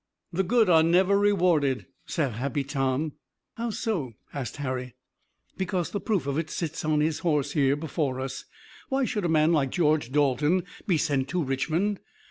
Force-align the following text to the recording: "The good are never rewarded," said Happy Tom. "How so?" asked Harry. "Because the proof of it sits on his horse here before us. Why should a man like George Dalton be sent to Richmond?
"The 0.33 0.41
good 0.41 0.67
are 0.67 0.81
never 0.81 1.15
rewarded," 1.15 1.85
said 2.07 2.31
Happy 2.31 2.63
Tom. 2.63 3.13
"How 3.53 3.69
so?" 3.69 4.13
asked 4.33 4.57
Harry. 4.57 4.95
"Because 5.59 5.91
the 5.91 5.99
proof 5.99 6.25
of 6.25 6.39
it 6.39 6.49
sits 6.49 6.83
on 6.83 7.01
his 7.01 7.19
horse 7.19 7.51
here 7.51 7.75
before 7.75 8.19
us. 8.19 8.45
Why 8.89 9.05
should 9.05 9.25
a 9.25 9.29
man 9.29 9.53
like 9.53 9.69
George 9.69 10.11
Dalton 10.11 10.63
be 10.87 10.97
sent 10.97 11.27
to 11.27 11.43
Richmond? 11.43 11.99